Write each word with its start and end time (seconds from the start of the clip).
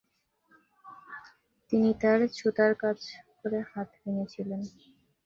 তিনি 1.71 1.89
তার 2.01 2.19
ছুতার 2.37 2.71
কাজ 2.83 2.99
করে 3.39 3.59
হাত 3.71 3.89
ভেঙেছিলেন। 4.01 4.61